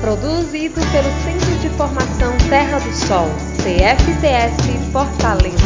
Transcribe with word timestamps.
Produzido 0.00 0.74
pelo 0.92 1.10
Centro 1.24 1.58
de 1.58 1.70
Formação 1.70 2.36
Terra 2.48 2.78
do 2.78 2.92
Sol, 2.92 3.26
CFTS 3.56 4.92
Fortaleza. 4.92 5.56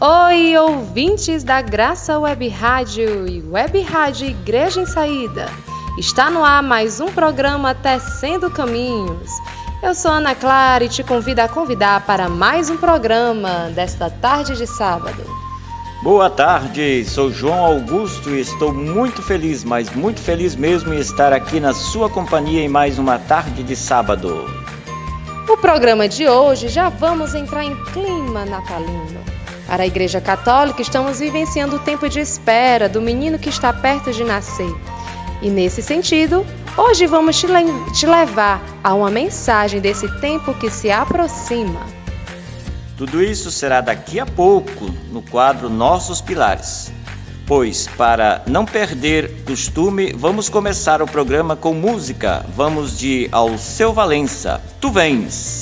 Oi, 0.00 0.56
ouvintes 0.56 1.42
da 1.42 1.60
Graça 1.60 2.18
Web 2.18 2.48
Rádio 2.48 3.28
e 3.28 3.42
Web 3.42 3.80
Rádio 3.82 4.28
Igreja 4.28 4.80
em 4.80 4.86
Saída. 4.86 5.46
Está 5.98 6.30
no 6.30 6.44
ar 6.44 6.62
mais 6.62 7.00
um 7.00 7.08
programa 7.08 7.74
Tecendo 7.74 8.48
Caminhos. 8.50 9.30
Eu 9.82 9.94
sou 9.94 10.12
Ana 10.12 10.34
Clara 10.34 10.84
e 10.84 10.88
te 10.88 11.02
convido 11.02 11.40
a 11.40 11.48
convidar 11.48 12.06
para 12.06 12.28
mais 12.28 12.70
um 12.70 12.76
programa 12.76 13.70
desta 13.74 14.08
tarde 14.08 14.56
de 14.56 14.66
sábado. 14.66 15.41
Boa 16.02 16.28
tarde, 16.28 17.04
sou 17.04 17.30
João 17.30 17.64
Augusto 17.64 18.30
e 18.30 18.40
estou 18.40 18.74
muito 18.74 19.22
feliz, 19.22 19.62
mas 19.62 19.88
muito 19.94 20.20
feliz 20.20 20.56
mesmo 20.56 20.92
em 20.92 20.98
estar 20.98 21.32
aqui 21.32 21.60
na 21.60 21.72
sua 21.72 22.10
companhia 22.10 22.60
em 22.60 22.68
mais 22.68 22.98
uma 22.98 23.20
tarde 23.20 23.62
de 23.62 23.76
sábado. 23.76 24.50
O 25.48 25.56
programa 25.58 26.08
de 26.08 26.28
hoje 26.28 26.66
já 26.66 26.88
vamos 26.88 27.36
entrar 27.36 27.62
em 27.62 27.76
clima 27.92 28.44
natalino. 28.44 29.20
Para 29.64 29.84
a 29.84 29.86
Igreja 29.86 30.20
Católica, 30.20 30.82
estamos 30.82 31.20
vivenciando 31.20 31.76
o 31.76 31.78
tempo 31.78 32.08
de 32.08 32.18
espera 32.18 32.88
do 32.88 33.00
menino 33.00 33.38
que 33.38 33.48
está 33.48 33.72
perto 33.72 34.12
de 34.12 34.24
nascer. 34.24 34.74
E 35.40 35.48
nesse 35.48 35.80
sentido, 35.82 36.44
hoje 36.76 37.06
vamos 37.06 37.38
te, 37.38 37.46
le 37.46 37.62
te 37.92 38.06
levar 38.06 38.60
a 38.82 38.92
uma 38.92 39.08
mensagem 39.08 39.80
desse 39.80 40.08
tempo 40.20 40.52
que 40.54 40.68
se 40.68 40.90
aproxima. 40.90 42.01
Tudo 43.02 43.20
isso 43.20 43.50
será 43.50 43.80
daqui 43.80 44.20
a 44.20 44.24
pouco 44.24 44.88
no 45.10 45.22
quadro 45.22 45.68
Nossos 45.68 46.20
Pilares. 46.20 46.92
Pois, 47.48 47.88
para 47.96 48.44
não 48.46 48.64
perder 48.64 49.42
costume, 49.44 50.12
vamos 50.12 50.48
começar 50.48 51.02
o 51.02 51.06
programa 51.08 51.56
com 51.56 51.74
música. 51.74 52.46
Vamos 52.54 52.96
de 52.96 53.28
Alceu 53.32 53.92
Valença. 53.92 54.62
Tu 54.80 54.88
vens! 54.88 55.61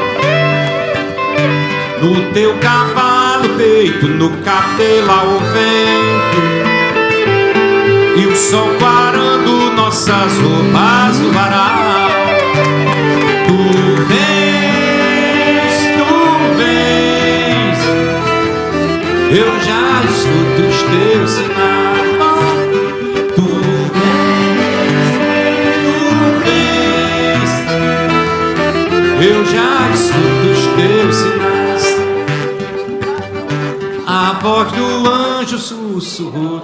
No 2.01 2.33
teu 2.33 2.57
cavalo 2.57 3.49
peito, 3.57 4.07
no 4.07 4.29
cabelo 4.37 5.11
ao 5.11 5.39
vento. 5.39 6.41
E 8.17 8.25
o 8.25 8.35
sol 8.35 8.69
clarando 8.79 9.71
nossas 9.73 10.37
roupas 10.39 11.19
do 11.19 11.31
varal. 11.31 12.09
Tu 13.47 14.03
vem 14.07 14.51
Eu 19.33 19.47
já 19.61 20.03
escuto 20.03 20.67
os 20.67 20.81
teus 20.83 21.31
sinais. 21.31 22.10
Voz 34.41 34.71
do 34.71 35.09
anjo 35.09 35.57
sussurrou 35.59 36.61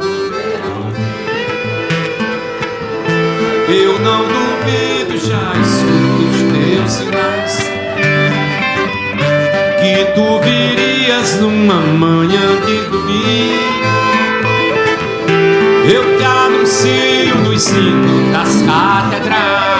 Eu 3.69 3.99
não 3.99 4.23
duvido, 4.23 5.17
já 5.17 5.51
escuto 5.61 6.23
os 6.31 6.41
teus 6.53 6.91
sinais. 6.91 7.57
Que 9.79 10.05
tu 10.15 10.39
virias 10.41 11.39
numa 11.39 11.81
manhã 11.81 12.61
de 12.65 12.81
domingo 12.89 13.57
Eu 15.91 16.17
te 16.17 16.23
anuncio 16.23 17.35
no 17.43 17.53
ensino 17.53 18.31
das 18.31 18.61
catedrais 18.63 19.76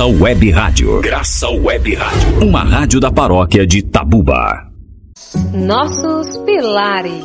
Graça 0.00 0.18
Web 0.18 0.50
Rádio. 0.50 1.00
Graça 1.02 1.50
Web 1.50 1.94
Rádio. 1.94 2.48
Uma 2.48 2.64
rádio 2.64 2.98
da 3.00 3.12
paróquia 3.12 3.66
de 3.66 3.82
Tabuba. 3.82 4.66
Nossos 5.52 6.38
pilares. 6.38 7.22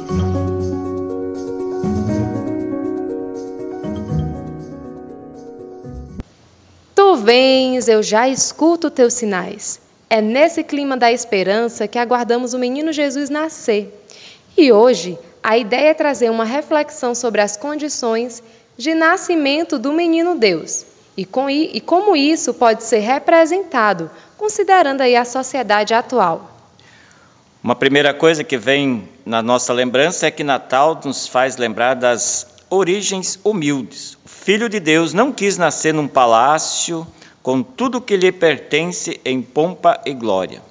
Tu 6.94 7.16
vens, 7.16 7.88
eu 7.88 8.04
já 8.04 8.28
escuto 8.28 8.92
teus 8.92 9.14
sinais. 9.14 9.80
É 10.10 10.22
nesse 10.22 10.62
clima 10.62 10.98
da 10.98 11.10
esperança 11.10 11.88
que 11.88 11.98
aguardamos 11.98 12.54
o 12.54 12.60
menino 12.60 12.92
Jesus 12.92 13.30
nascer. 13.30 14.06
E 14.58 14.74
hoje, 14.74 15.18
a 15.42 15.58
ideia 15.58 15.92
é 15.92 15.94
trazer 15.94 16.30
uma 16.30 16.44
reflexão 16.44 17.16
sobre 17.16 17.40
as 17.40 17.56
condições 17.56 18.44
de 18.78 18.94
nascimento 18.94 19.80
do 19.80 19.94
menino 19.94 20.36
Deus 20.36 20.94
e, 21.18 21.26
com, 21.26 21.50
e 21.50 21.80
como 21.80 22.16
isso 22.16 22.54
pode 22.54 22.84
ser 22.84 23.00
representado, 23.00 24.10
considerando 24.38 25.02
aí 25.02 25.16
a 25.16 25.26
sociedade 25.26 25.94
atual. 25.94 26.52
Uma 27.64 27.76
primeira 27.76 28.14
coisa 28.14 28.44
que 28.44 28.58
vem 28.58 29.10
na 29.26 29.42
nossa 29.42 29.74
lembrança 29.74 30.28
é 30.28 30.32
que 30.32 30.44
Natal 30.44 31.00
nos 31.04 31.28
faz 31.28 31.58
lembrar 31.58 31.96
das 31.96 32.46
origens 32.70 33.40
humildes. 33.44 34.18
O 34.24 34.30
Filho 34.30 34.70
de 34.70 34.80
Deus 34.80 35.14
não 35.14 35.32
quis 35.32 35.58
nascer 35.58 35.94
num 35.94 36.08
palácio 36.08 37.08
com 37.42 37.64
tudo 37.64 38.02
que 38.02 38.18
lhe 38.18 38.32
pertence 38.32 39.20
em 39.26 39.42
pompa 39.42 40.00
e 40.06 40.14
glória. 40.14 40.62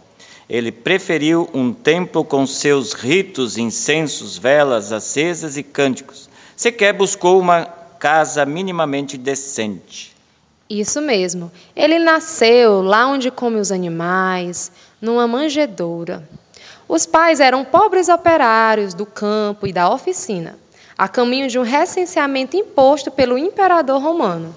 Ele 0.49 0.71
preferiu 0.71 1.49
um 1.55 1.73
templo 1.73 2.25
com 2.25 2.47
seus 2.47 2.93
ritos, 2.93 3.57
incensos, 3.57 4.37
velas 4.37 4.93
acesas 4.93 5.57
e 5.57 5.63
cânticos. 5.63 6.29
Sequer 6.55 6.93
buscou 6.93 7.41
uma 7.41 7.65
casa 7.99 8.45
minimamente 8.45 9.17
decente. 9.17 10.14
Isso 10.69 11.01
mesmo. 11.01 11.53
Ele 11.77 11.99
nasceu 11.99 12.81
lá 12.81 13.07
onde 13.07 13.31
come 13.31 13.61
os 13.61 13.71
animais, 13.71 14.73
numa 15.01 15.27
manjedoura. 15.27 16.27
Os 16.89 17.07
pais 17.07 17.41
eram 17.41 17.65
pobres 17.65 18.09
operários 18.09 18.95
do 18.95 19.07
campo 19.07 19.67
e 19.67 19.73
da 19.73 19.91
oficina, 19.91 20.57
a 20.97 21.09
caminho 21.09 21.49
de 21.49 21.59
um 21.59 21.63
recenseamento 21.63 22.57
imposto 22.57 23.11
pelo 23.11 23.39
imperador 23.39 24.03
romano. 24.03 24.55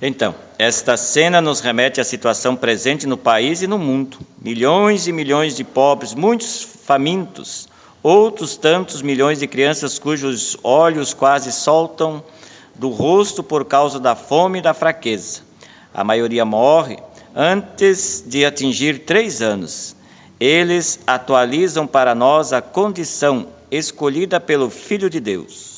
Então, 0.00 0.34
esta 0.58 0.96
cena 0.96 1.40
nos 1.40 1.60
remete 1.60 2.00
à 2.00 2.04
situação 2.04 2.56
presente 2.56 3.06
no 3.06 3.16
país 3.16 3.62
e 3.62 3.68
no 3.68 3.78
mundo. 3.78 4.18
Milhões 4.40 5.06
e 5.06 5.12
milhões 5.12 5.54
de 5.54 5.62
pobres, 5.62 6.12
muitos 6.12 6.62
famintos, 6.84 7.68
outros 8.02 8.56
tantos 8.56 9.00
milhões 9.00 9.38
de 9.38 9.46
crianças 9.46 10.00
cujos 10.00 10.56
olhos 10.64 11.14
quase 11.14 11.52
soltam 11.52 12.22
do 12.74 12.88
rosto 12.88 13.42
por 13.42 13.64
causa 13.64 14.00
da 14.00 14.14
fome 14.14 14.58
e 14.58 14.62
da 14.62 14.74
fraqueza. 14.74 15.40
A 15.92 16.02
maioria 16.02 16.44
morre 16.44 16.98
antes 17.34 18.24
de 18.26 18.44
atingir 18.44 19.00
três 19.04 19.42
anos. 19.42 19.96
Eles 20.38 21.00
atualizam 21.06 21.86
para 21.86 22.14
nós 22.14 22.52
a 22.52 22.60
condição 22.60 23.48
escolhida 23.70 24.40
pelo 24.40 24.68
Filho 24.70 25.08
de 25.08 25.20
Deus. 25.20 25.72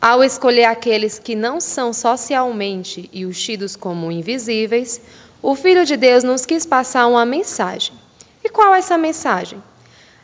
Ao 0.00 0.24
escolher 0.24 0.64
aqueles 0.64 1.18
que 1.18 1.34
não 1.34 1.60
são 1.60 1.92
socialmente 1.92 3.10
e 3.12 3.26
os 3.26 3.42
tidos 3.42 3.76
como 3.76 4.10
invisíveis, 4.10 5.00
o 5.42 5.54
Filho 5.54 5.84
de 5.84 5.96
Deus 5.96 6.24
nos 6.24 6.46
quis 6.46 6.64
passar 6.64 7.06
uma 7.06 7.26
mensagem. 7.26 7.94
E 8.42 8.48
qual 8.48 8.74
é 8.74 8.78
essa 8.78 8.96
mensagem? 8.96 9.62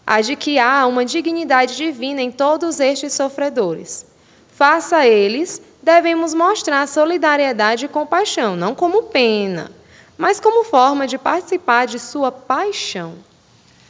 A 0.06 0.20
de 0.20 0.36
que 0.36 0.58
há 0.58 0.86
uma 0.86 1.04
dignidade 1.04 1.76
divina 1.76 2.22
em 2.22 2.30
todos 2.30 2.80
estes 2.80 3.12
sofredores. 3.12 4.06
Face 4.52 4.94
a 4.94 5.06
eles, 5.06 5.60
devemos 5.86 6.34
mostrar 6.34 6.84
solidariedade 6.88 7.84
e 7.84 7.88
compaixão, 7.88 8.56
não 8.56 8.74
como 8.74 9.04
pena, 9.04 9.70
mas 10.18 10.40
como 10.40 10.64
forma 10.64 11.06
de 11.06 11.16
participar 11.16 11.86
de 11.86 12.00
sua 12.00 12.32
paixão. 12.32 13.14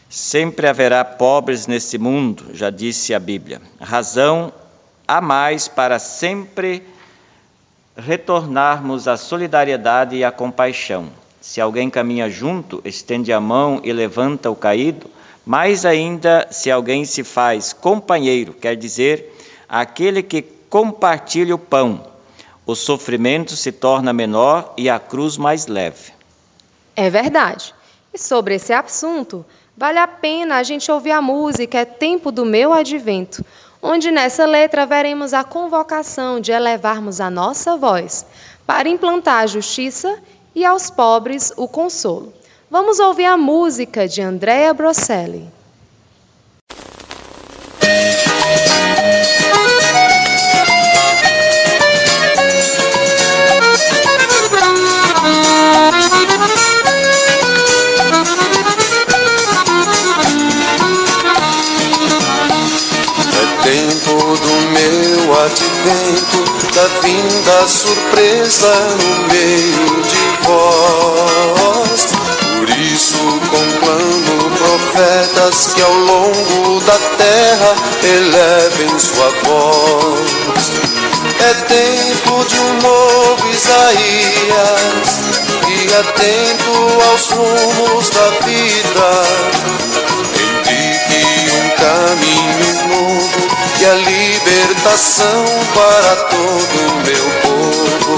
Sempre 0.06 0.68
haverá 0.68 1.02
pobres 1.06 1.66
nesse 1.66 1.96
mundo, 1.96 2.50
já 2.52 2.68
disse 2.68 3.14
a 3.14 3.18
Bíblia. 3.18 3.62
Razão 3.80 4.52
a 5.08 5.22
mais 5.22 5.68
para 5.68 5.98
sempre 5.98 6.82
retornarmos 7.96 9.08
à 9.08 9.16
solidariedade 9.16 10.16
e 10.16 10.22
à 10.22 10.30
compaixão. 10.30 11.08
Se 11.40 11.62
alguém 11.62 11.88
caminha 11.88 12.28
junto, 12.28 12.82
estende 12.84 13.32
a 13.32 13.40
mão 13.40 13.80
e 13.82 13.90
levanta 13.90 14.50
o 14.50 14.54
caído, 14.54 15.06
mais 15.46 15.86
ainda 15.86 16.46
se 16.50 16.70
alguém 16.70 17.06
se 17.06 17.24
faz 17.24 17.72
companheiro, 17.72 18.52
quer 18.52 18.76
dizer, 18.76 19.34
aquele 19.66 20.22
que 20.22 20.55
compartilha 20.68 21.54
o 21.54 21.58
pão, 21.58 22.04
o 22.66 22.74
sofrimento 22.74 23.56
se 23.56 23.70
torna 23.70 24.12
menor 24.12 24.74
e 24.76 24.90
a 24.90 24.98
cruz 24.98 25.36
mais 25.36 25.66
leve. 25.66 26.12
É 26.96 27.08
verdade. 27.08 27.74
E 28.12 28.18
sobre 28.18 28.56
esse 28.56 28.72
assunto, 28.72 29.44
vale 29.76 29.98
a 29.98 30.08
pena 30.08 30.56
a 30.56 30.62
gente 30.62 30.90
ouvir 30.90 31.12
a 31.12 31.22
música 31.22 31.78
É 31.78 31.84
Tempo 31.84 32.32
do 32.32 32.44
Meu 32.44 32.72
Advento, 32.72 33.44
onde 33.80 34.10
nessa 34.10 34.44
letra 34.46 34.84
veremos 34.84 35.32
a 35.32 35.44
convocação 35.44 36.40
de 36.40 36.50
elevarmos 36.50 37.20
a 37.20 37.30
nossa 37.30 37.76
voz 37.76 38.26
para 38.66 38.88
implantar 38.88 39.44
a 39.44 39.46
justiça 39.46 40.18
e 40.54 40.64
aos 40.64 40.90
pobres 40.90 41.52
o 41.56 41.68
consolo. 41.68 42.32
Vamos 42.68 42.98
ouvir 42.98 43.26
a 43.26 43.36
música 43.36 44.08
de 44.08 44.22
Andrea 44.22 44.74
Brosselli. 44.74 45.55
Advento, 65.44 66.44
da 66.74 66.86
vinda 67.00 67.68
surpresa 67.68 68.72
no 69.02 69.28
meio 69.28 70.02
de 70.02 70.46
vós. 70.46 72.06
Por 72.56 72.70
isso 72.70 73.18
conclamo 73.50 74.50
profetas 74.56 75.68
que 75.74 75.82
ao 75.82 75.94
longo 75.94 76.80
da 76.80 76.98
terra 77.16 77.74
elevem 78.02 78.98
sua 78.98 79.30
voz. 79.44 80.72
É 81.38 81.54
tempo 81.64 82.44
de 82.46 82.58
um 82.58 82.72
novo 82.80 83.50
Isaías, 83.50 85.20
e 85.68 85.94
atento 85.94 86.72
aos 87.10 87.30
rumos 87.30 88.10
da 88.10 88.30
vida, 88.46 89.10
indique 90.70 91.50
um 91.52 91.68
caminho 91.76 92.70
novo 92.88 93.56
e 93.78 93.84
a 93.84 93.94
libertação 94.86 95.44
para 95.74 96.16
todo 96.30 96.76
meu 97.04 97.26
povo. 97.42 98.14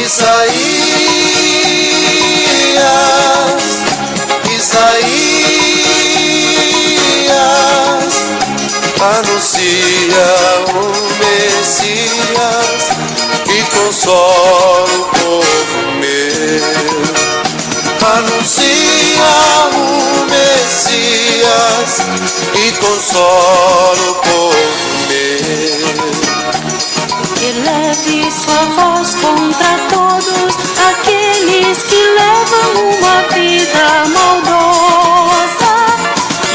Isaías, 0.00 0.46
Isaías 4.56 4.86
anuncia 9.00 10.28
o 10.68 10.74
Messias 11.18 12.82
que 13.44 13.60
consola 13.76 14.94
o 14.94 15.04
povo 15.18 15.78
meu. 15.98 16.66
Anuncia 18.16 19.34
o 19.74 19.86
Messias 20.30 21.90
que 22.52 22.66
consola 22.78 24.04
o 24.10 24.14
povo. 24.14 24.65
Eleve 27.48 28.28
sua 28.32 28.64
voz 28.74 29.14
contra 29.14 29.78
todos 29.88 30.56
aqueles 30.90 31.80
que 31.84 31.94
levam 31.94 32.90
uma 32.98 33.22
vida 33.32 33.86
maldosa. 34.12 35.74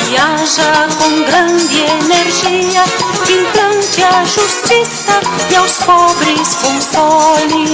Que 0.10 0.18
haja 0.18 0.90
com 1.00 1.24
grande 1.24 1.80
energia, 1.80 2.84
implante 3.30 4.04
a 4.04 4.26
justiça 4.26 5.22
e 5.50 5.56
aos 5.56 5.78
pobres 5.78 6.56
console, 6.56 7.66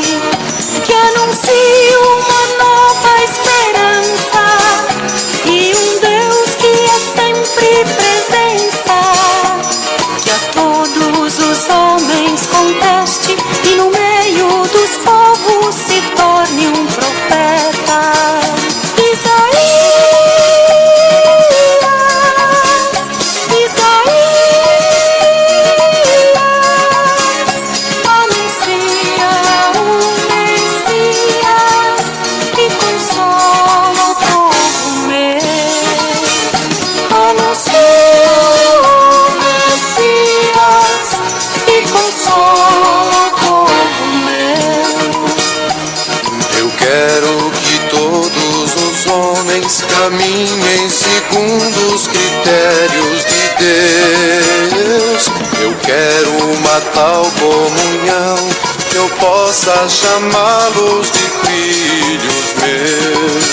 chamá-los 59.99 61.11
de 61.11 61.25
filhos 61.41 62.53
meus. 62.61 63.45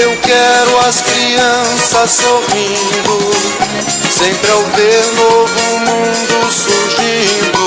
Eu 0.00 0.16
quero 0.18 0.78
as 0.86 1.00
crianças 1.00 2.10
sorrindo, 2.10 3.18
sempre 4.10 4.50
ao 4.50 4.62
ver 4.76 5.04
novo 5.14 5.78
mundo 5.80 6.52
surgindo. 6.52 7.64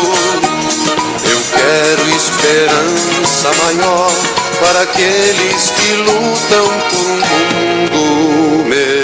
Eu 1.31 1.39
quero 1.51 2.09
esperança 2.15 3.51
maior 3.63 4.11
para 4.59 4.81
aqueles 4.81 5.71
que 5.71 5.93
lutam 5.93 6.67
por 6.89 7.09
um 7.09 7.97
mundo 7.97 8.69
melhor. 8.69 9.02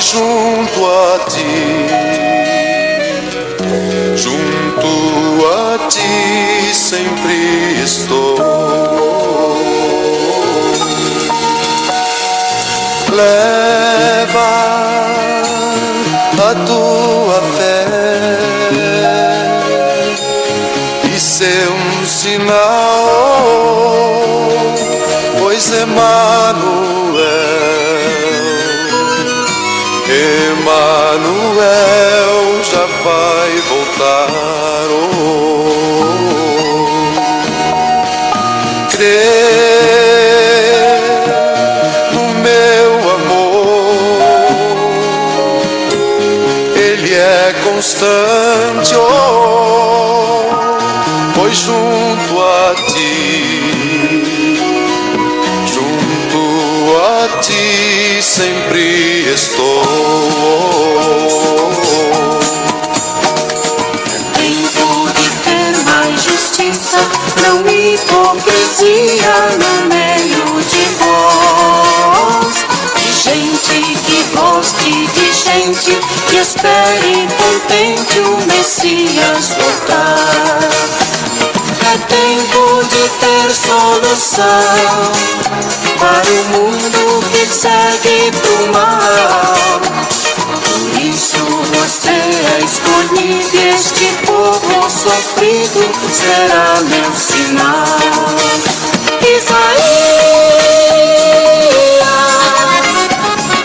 Junto 0.00 0.90
a 0.90 1.18
ti, 1.28 1.44
junto 4.14 4.92
a 5.46 5.78
ti 5.88 6.72
sempre 6.72 7.39
Emmanuel 31.60 32.64
já 32.64 32.86
vai 33.04 33.50
voltar. 33.68 34.86
Oh 34.90 35.20
crer 38.88 39.10
no 42.12 42.22
meu 42.40 43.10
amor. 43.10 43.94
Ele 46.76 47.14
é 47.14 47.54
constante, 47.64 48.94
oh, 48.94 50.44
pois 51.34 51.58
junto 51.58 52.42
a 52.42 52.74
ti, 52.90 53.82
junto 55.66 56.42
a 56.96 57.40
ti 57.42 58.22
sempre 58.22 59.30
estou. 59.34 61.19
Hipocrisia 68.00 69.34
no 69.58 69.88
meio 69.88 70.44
de 70.62 70.84
vós. 70.98 72.54
De 72.96 73.12
gente 73.12 73.78
que 74.04 74.18
goste 74.36 74.92
de 75.08 75.32
gente 75.32 76.00
que 76.28 76.36
espere 76.36 77.28
contente 77.38 78.18
o 78.20 78.46
Messias 78.46 79.54
voltar. 79.58 80.68
É 81.82 81.98
tempo 82.06 82.84
de 82.84 83.08
ter 83.18 83.50
solução 83.54 85.12
para 85.98 86.30
o 86.30 86.44
mundo 86.56 87.24
que 87.32 87.46
segue 87.46 88.30
pro 88.40 88.72
mal. 88.72 90.19
Escolhido 93.20 93.56
e 93.56 93.68
este 93.68 94.06
povo 94.26 94.90
sofrido 94.90 95.80
será 96.12 96.80
meu 96.82 97.14
sinal. 97.14 97.84
Isaías, 99.20 99.60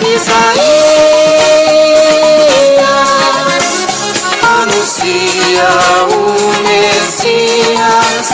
Isaías, 0.01 0.75
anuncia 4.43 5.69
o 6.11 6.15
Messias 6.67 8.27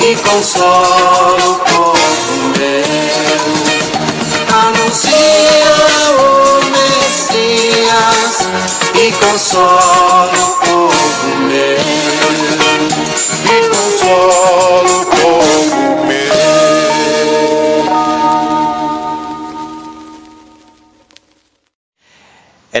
e 0.00 0.16
consola 0.16 1.37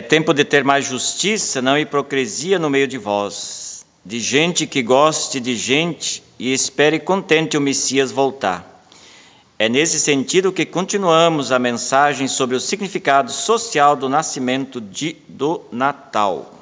tempo 0.08 0.32
de 0.32 0.42
ter 0.42 0.64
mais 0.64 0.86
justiça, 0.86 1.60
não 1.60 1.78
hipocrisia 1.78 2.58
no 2.58 2.70
meio 2.70 2.88
de 2.88 2.98
vós. 2.98 3.68
de 4.04 4.20
gente 4.20 4.66
que 4.66 4.82
goste 4.82 5.38
de 5.38 5.54
gente 5.54 6.22
e 6.38 6.50
espere 6.50 6.98
contente 6.98 7.58
o 7.58 7.60
Messias 7.60 8.10
voltar. 8.10 8.86
É 9.58 9.68
nesse 9.68 10.00
sentido 10.00 10.50
que 10.50 10.64
continuamos 10.64 11.52
a 11.52 11.58
mensagem 11.58 12.26
sobre 12.26 12.56
o 12.56 12.60
significado 12.60 13.30
social 13.30 13.94
do 13.94 14.08
nascimento 14.08 14.80
de, 14.80 15.16
do 15.28 15.60
Natal. 15.70 16.54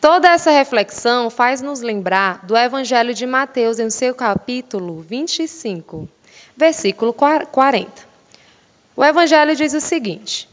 Toda 0.00 0.30
essa 0.30 0.50
reflexão 0.50 1.30
faz 1.30 1.62
nos 1.62 1.80
lembrar 1.80 2.44
do 2.44 2.56
Evangelho 2.56 3.14
de 3.14 3.24
Mateus 3.24 3.78
em 3.78 3.88
seu 3.88 4.14
capítulo 4.16 5.00
25, 5.00 6.08
versículo 6.56 7.12
40. 7.12 7.88
O 8.96 9.04
Evangelho 9.04 9.54
diz 9.54 9.74
o 9.74 9.80
seguinte: 9.80 10.48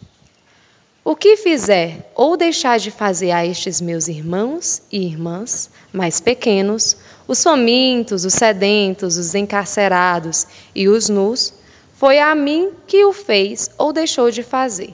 O 1.04 1.16
que 1.16 1.36
fizer 1.36 2.12
ou 2.14 2.38
deixar 2.38 2.78
de 2.78 2.92
fazer 2.92 3.32
a 3.32 3.44
estes 3.44 3.82
meus 3.82 4.08
irmãos 4.08 4.84
e 4.92 5.04
irmãs 5.04 5.68
mais 5.92 6.20
pequenos, 6.20 6.96
os 7.28 7.42
famintos, 7.42 8.24
os 8.24 8.34
sedentos, 8.34 9.18
os 9.18 9.34
encarcerados 9.34 10.46
e 10.76 10.88
os 10.88 11.10
nus, 11.10 11.56
foi 11.98 12.20
a 12.20 12.36
mim 12.36 12.70
que 12.86 13.04
o 13.04 13.12
fez 13.12 13.72
ou 13.80 13.92
deixou 13.92 14.30
de 14.30 14.44
fazer. 14.44 14.94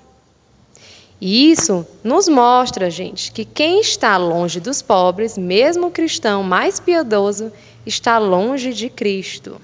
E 1.20 1.52
isso 1.52 1.86
nos 2.02 2.30
mostra, 2.30 2.90
gente, 2.90 3.32
que 3.34 3.44
quem 3.44 3.82
está 3.82 4.16
longe 4.16 4.62
dos 4.62 4.82
pobres, 4.82 5.38
mesmo 5.38 5.88
o 5.88 5.92
cristão 5.92 6.42
mais 6.42 6.80
piedoso, 6.80 7.52
está 7.86 8.18
longe 8.18 8.74
de 8.74 8.90
Cristo. 8.90 9.60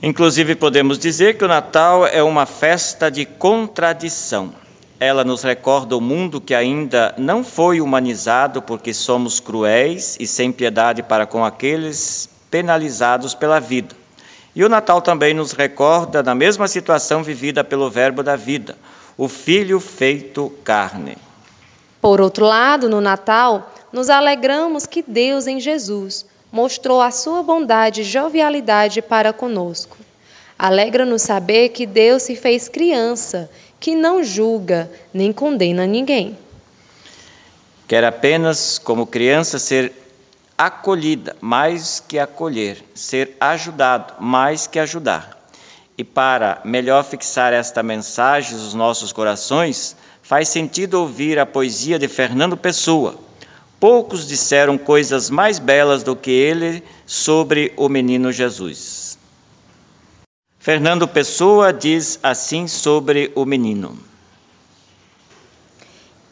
Inclusive, 0.00 0.54
podemos 0.54 0.98
dizer 0.98 1.36
que 1.36 1.44
o 1.44 1.48
Natal 1.48 2.06
é 2.06 2.22
uma 2.22 2.46
festa 2.46 3.10
de 3.10 3.24
contradição. 3.24 4.61
Ela 5.04 5.24
nos 5.24 5.42
recorda 5.42 5.96
o 5.96 6.00
mundo 6.00 6.40
que 6.40 6.54
ainda 6.54 7.12
não 7.18 7.42
foi 7.42 7.80
humanizado 7.80 8.62
porque 8.62 8.94
somos 8.94 9.40
cruéis 9.40 10.16
e 10.20 10.28
sem 10.28 10.52
piedade 10.52 11.02
para 11.02 11.26
com 11.26 11.44
aqueles 11.44 12.30
penalizados 12.48 13.34
pela 13.34 13.58
vida. 13.58 13.96
E 14.54 14.64
o 14.64 14.68
Natal 14.68 15.02
também 15.02 15.34
nos 15.34 15.50
recorda 15.50 16.22
da 16.22 16.36
mesma 16.36 16.68
situação 16.68 17.20
vivida 17.20 17.64
pelo 17.64 17.90
Verbo 17.90 18.22
da 18.22 18.36
vida, 18.36 18.78
o 19.18 19.26
Filho 19.26 19.80
feito 19.80 20.52
carne. 20.62 21.18
Por 22.00 22.20
outro 22.20 22.44
lado, 22.44 22.88
no 22.88 23.00
Natal, 23.00 23.72
nos 23.92 24.08
alegramos 24.08 24.86
que 24.86 25.02
Deus 25.02 25.48
em 25.48 25.58
Jesus 25.58 26.24
mostrou 26.52 27.02
a 27.02 27.10
sua 27.10 27.42
bondade 27.42 28.02
e 28.02 28.04
jovialidade 28.04 29.02
para 29.02 29.32
conosco. 29.32 29.96
Alegra-nos 30.56 31.22
saber 31.22 31.70
que 31.70 31.86
Deus 31.86 32.22
se 32.22 32.36
fez 32.36 32.68
criança 32.68 33.50
que 33.82 33.96
não 33.96 34.22
julga 34.22 34.88
nem 35.12 35.32
condena 35.32 35.84
ninguém. 35.88 36.38
Quer 37.88 38.04
apenas, 38.04 38.78
como 38.78 39.08
criança, 39.08 39.58
ser 39.58 39.92
acolhida 40.56 41.36
mais 41.40 41.98
que 41.98 42.16
acolher, 42.16 42.80
ser 42.94 43.36
ajudado 43.40 44.14
mais 44.20 44.68
que 44.68 44.78
ajudar. 44.78 45.36
E 45.98 46.04
para 46.04 46.60
melhor 46.64 47.02
fixar 47.02 47.52
esta 47.52 47.82
mensagem 47.82 48.56
nos 48.56 48.72
nossos 48.72 49.12
corações, 49.12 49.96
faz 50.22 50.48
sentido 50.48 51.00
ouvir 51.00 51.40
a 51.40 51.44
poesia 51.44 51.98
de 51.98 52.06
Fernando 52.06 52.56
Pessoa. 52.56 53.16
Poucos 53.80 54.28
disseram 54.28 54.78
coisas 54.78 55.28
mais 55.28 55.58
belas 55.58 56.04
do 56.04 56.14
que 56.14 56.30
ele 56.30 56.84
sobre 57.04 57.72
o 57.76 57.88
menino 57.88 58.30
Jesus. 58.30 59.11
Fernando 60.62 61.08
Pessoa 61.08 61.72
diz 61.72 62.20
assim 62.22 62.68
sobre 62.68 63.32
o 63.34 63.44
menino: 63.44 63.98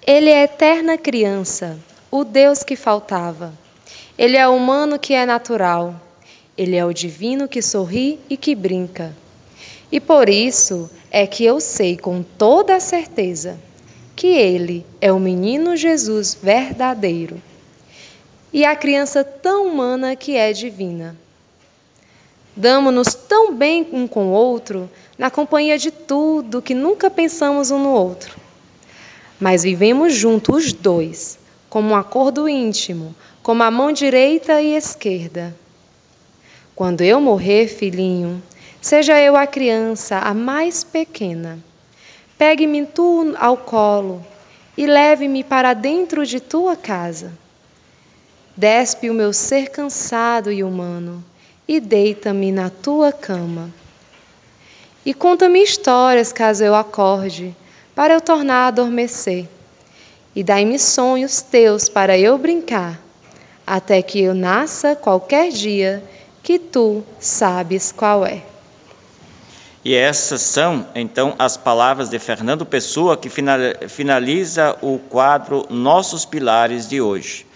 Ele 0.07 0.31
é 0.31 0.45
eterna 0.45 0.97
criança, 0.97 1.77
o 2.13 2.23
Deus 2.23 2.63
que 2.63 2.77
faltava. 2.77 3.53
Ele 4.17 4.37
é 4.37 4.47
humano 4.47 5.01
que 5.01 5.15
é 5.15 5.27
natural. 5.27 6.01
Ele 6.57 6.77
é 6.77 6.85
o 6.85 6.93
divino 6.93 7.49
que 7.49 7.61
sorri 7.61 8.21
e 8.31 8.37
que 8.37 8.55
brinca. 8.55 9.17
E 9.91 9.99
por 9.99 10.29
isso 10.29 10.89
é 11.11 11.27
que 11.27 11.45
eu 11.45 11.61
sei 11.61 11.97
com 11.97 12.23
toda 12.23 12.77
a 12.77 12.81
certeza 12.81 13.59
que 14.15 14.29
ele 14.29 14.87
é 15.01 15.13
o 15.13 15.19
menino 15.19 15.77
Jesus 15.77 16.39
verdadeiro 16.41 17.43
e 18.53 18.65
a 18.65 18.77
criança 18.77 19.25
tão 19.25 19.67
humana 19.67 20.15
que 20.15 20.37
é 20.37 20.53
divina. 20.53 21.17
Damos-nos 22.61 23.15
tão 23.15 23.55
bem 23.55 23.89
um 23.91 24.07
com 24.07 24.27
o 24.27 24.33
outro, 24.33 24.91
na 25.17 25.31
companhia 25.31 25.79
de 25.79 25.91
tudo, 25.91 26.61
que 26.61 26.75
nunca 26.75 27.11
pensamos 27.11 27.71
um 27.71 27.79
no 27.79 27.89
outro. 27.89 28.37
Mas 29.41 29.63
vivemos 29.63 30.13
juntos 30.13 30.67
os 30.67 30.73
dois, 30.75 31.39
como 31.71 31.93
um 31.93 31.97
acordo 31.97 32.47
íntimo, 32.47 33.15
como 33.43 33.63
a 33.63 33.71
mão 33.71 33.91
direita 33.91 34.61
e 34.61 34.77
esquerda. 34.77 35.57
Quando 36.77 37.01
eu 37.01 37.19
morrer, 37.19 37.67
filhinho, 37.67 38.43
seja 38.79 39.19
eu 39.19 39.37
a 39.37 39.47
criança, 39.47 40.19
a 40.19 40.35
mais 40.35 40.85
pequena. 40.85 41.59
Pegue-me 42.37 42.85
tu 42.85 43.35
ao 43.39 43.57
colo 43.57 44.23
e 44.77 44.87
leve-me 44.87 45.43
para 45.43 45.73
dentro 45.73 46.27
de 46.27 46.41
tua 46.41 46.77
casa. 46.77 47.33
Despe 48.55 49.09
o 49.09 49.15
meu 49.15 49.33
ser 49.33 49.71
cansado 49.71 50.53
e 50.53 50.63
humano 50.63 51.25
e 51.71 51.79
deita-me 51.79 52.51
na 52.51 52.69
tua 52.69 53.13
cama. 53.13 53.71
E 55.07 55.15
conta-me 55.15 55.63
histórias 55.63 56.33
caso 56.33 56.65
eu 56.65 56.75
acorde, 56.75 57.55
para 57.95 58.15
eu 58.15 58.21
tornar 58.21 58.65
a 58.65 58.67
adormecer. 58.67 59.49
E 60.35 60.43
dai-me 60.43 60.81
sonhos 60.81 61.41
teus 61.41 61.89
para 61.89 62.19
eu 62.19 62.37
brincar, 62.37 63.01
até 63.65 64.03
que 64.03 64.21
eu 64.21 64.35
nasça 64.35 64.97
qualquer 64.97 65.53
dia 65.53 66.03
que 66.43 66.59
tu 66.59 67.05
sabes 67.21 67.93
qual 67.93 68.27
é. 68.27 68.43
E 69.85 69.95
essas 69.95 70.43
são, 70.43 70.89
então, 70.93 71.37
as 71.39 71.57
palavras 71.57 72.11
de 72.11 72.19
Fernando 72.19 72.67
Pessoa 72.67 73.17
que 73.17 73.31
finaliza 73.89 74.77
o 74.83 74.99
quadro 74.99 75.69
Nossos 75.71 76.25
Pilares 76.25 76.89
de 76.89 77.01
hoje. 77.01 77.47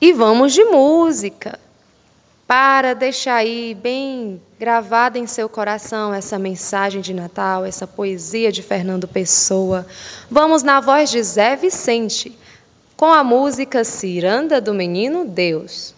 E 0.00 0.12
vamos 0.12 0.52
de 0.52 0.62
música 0.66 1.65
para 2.46 2.94
deixar 2.94 3.36
aí 3.36 3.74
bem 3.74 4.40
gravada 4.58 5.18
em 5.18 5.26
seu 5.26 5.48
coração 5.48 6.14
essa 6.14 6.38
mensagem 6.38 7.00
de 7.00 7.12
Natal, 7.12 7.64
essa 7.64 7.88
poesia 7.88 8.52
de 8.52 8.62
Fernando 8.62 9.08
Pessoa. 9.08 9.84
Vamos 10.30 10.62
na 10.62 10.80
voz 10.80 11.10
de 11.10 11.20
Zé 11.20 11.56
Vicente, 11.56 12.38
com 12.96 13.12
a 13.12 13.24
música 13.24 13.82
Ciranda 13.82 14.60
do 14.60 14.72
Menino 14.72 15.24
Deus. 15.24 15.95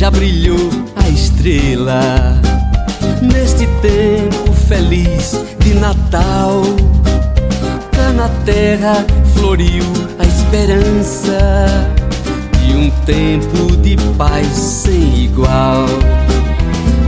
Já 0.00 0.10
brilhou 0.10 0.70
a 0.96 1.06
estrela 1.10 2.00
neste 3.20 3.66
tempo 3.82 4.50
feliz 4.66 5.38
de 5.58 5.74
Natal. 5.74 6.62
Cá 7.92 8.10
na 8.10 8.30
terra 8.46 9.04
floriu 9.34 9.84
a 10.18 10.24
esperança 10.24 11.66
de 12.64 12.74
um 12.74 12.90
tempo 13.04 13.76
de 13.76 13.98
paz 14.16 14.46
sem 14.46 15.24
igual. 15.24 15.84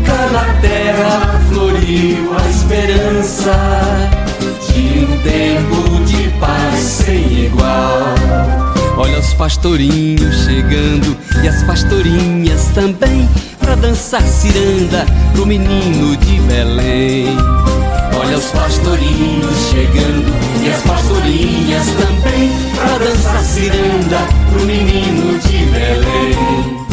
Cá 0.04 0.28
na 0.30 0.60
terra 0.60 1.40
floriu 1.50 2.30
a 2.36 2.50
esperança 2.50 3.56
pastorinhos 9.42 10.44
chegando 10.44 11.16
e 11.42 11.48
as 11.48 11.64
pastorinhas 11.64 12.66
também 12.76 13.28
pra 13.58 13.74
dançar 13.74 14.22
ciranda 14.22 15.04
pro 15.32 15.44
menino 15.44 16.16
de 16.18 16.38
Belém. 16.42 17.26
Olha 18.16 18.38
os 18.38 18.44
pastorinhos 18.52 19.68
chegando 19.68 20.32
e 20.62 20.70
as 20.70 20.80
pastorinhas 20.82 21.86
também 21.86 22.52
pra 22.76 22.98
dançar 22.98 23.42
ciranda 23.42 24.18
pro 24.52 24.64
menino 24.64 25.36
de 25.40 25.58
Belém. 25.72 26.86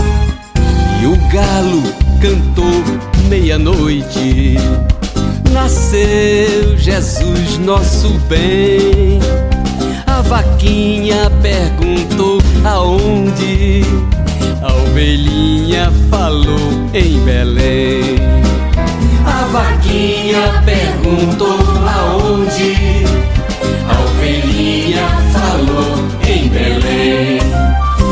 E 1.03 1.05
o 1.05 1.15
galo 1.31 1.83
cantou 2.19 2.83
meia-noite. 3.29 4.55
Nasceu 5.53 6.75
Jesus, 6.79 7.59
nosso 7.59 8.09
bem 8.27 9.19
a 10.19 10.21
vaquinha 10.21 11.31
perguntou 11.41 12.39
aonde, 12.65 13.85
a 14.61 14.73
ovelhinha 14.73 15.89
falou 16.09 16.57
em 16.93 17.19
Belém. 17.23 18.17
A 19.25 19.45
vaquinha 19.45 20.61
perguntou 20.65 21.57
aonde. 21.87 22.75
A 23.87 24.01
ovelhinha 24.09 25.07
falou 25.31 25.95
em 26.27 26.49
Belém. 26.49 27.39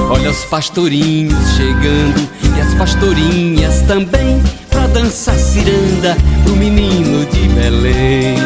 Olha 0.10 0.32
os 0.32 0.46
pastorinhos 0.46 1.58
chegando 1.58 2.30
e 2.56 2.62
as 2.62 2.74
pastorinhas 2.76 3.82
também 3.82 4.42
pra 4.70 4.88
dançar 4.88 5.36
ciranda 5.36 6.16
pro 6.46 6.56
menino 6.56 7.26
de 7.26 7.50
Belém. 7.50 8.38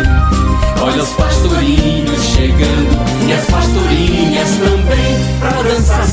Olha 0.81 1.03
os 1.03 1.09
pastorinhos 1.09 2.23
chegando 2.23 2.90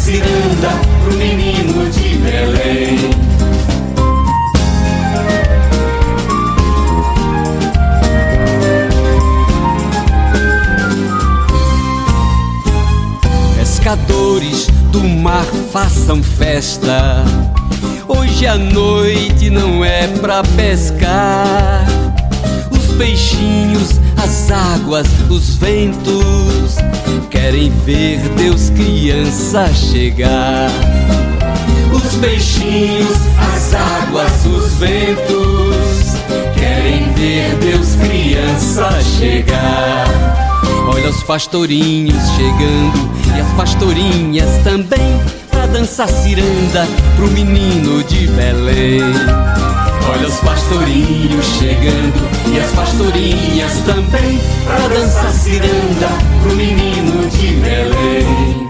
ciranda 0.08 0.70
pro 1.04 1.14
menino 1.18 1.90
de 1.90 2.16
Belém. 2.16 3.10
Pescadores 13.58 14.66
do 14.90 15.04
mar 15.04 15.44
façam 15.70 16.22
festa. 16.22 17.22
Hoje 18.08 18.46
a 18.46 18.56
noite 18.56 19.50
não 19.50 19.84
é 19.84 20.06
pra 20.06 20.42
pescar. 20.42 21.84
Os 22.70 22.96
peixinhos, 22.96 24.00
as 24.22 24.50
águas, 24.50 25.07
os 25.31 25.57
ventos 25.57 26.76
querem 27.31 27.70
ver 27.85 28.18
Deus 28.37 28.70
criança 28.70 29.72
chegar. 29.72 30.70
Os 31.92 32.14
peixinhos, 32.16 33.16
as 33.54 33.74
águas, 33.74 34.46
os 34.46 34.74
ventos 34.74 36.14
querem 36.59 37.12
ver 37.14 37.54
Deus 37.57 37.94
criança 37.94 38.90
chegar. 39.18 40.07
Olha 40.92 41.11
os 41.11 41.22
pastorinhos 41.22 42.22
chegando 42.37 43.11
e 43.37 43.40
as 43.40 43.52
pastorinhas 43.52 44.62
também 44.64 45.20
pra 45.50 45.66
dançar 45.66 46.09
ciranda 46.09 46.87
pro 47.16 47.31
menino 47.31 48.02
de 48.04 48.26
Belém. 48.28 49.77
Olha 50.10 50.26
os 50.26 50.36
pastorinhos 50.40 51.44
chegando 51.58 52.28
e 52.52 52.58
as 52.58 52.70
pastorinhas 52.72 53.72
também 53.84 54.38
pra 54.64 54.88
dançar 54.88 55.32
ciranda 55.32 56.08
pro 56.42 56.56
menino 56.56 57.28
de 57.28 57.48
Belém. 57.56 58.68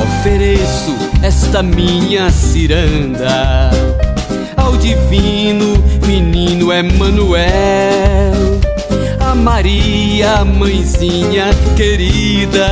Ofereço 0.00 0.96
esta 1.22 1.62
minha 1.62 2.30
ciranda 2.30 3.70
ao 4.56 4.76
divino 4.76 5.82
menino 6.06 6.72
Emanuel, 6.72 7.42
a 9.18 9.34
Maria, 9.34 10.44
mãezinha 10.44 11.46
querida, 11.76 12.68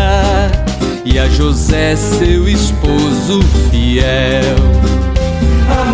e 1.04 1.18
a 1.18 1.28
José, 1.28 1.96
seu 1.96 2.48
esposo 2.48 3.42
fiel. 3.70 5.05